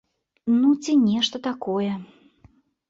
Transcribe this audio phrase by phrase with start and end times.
[0.61, 1.93] Ну, ці нешта такое.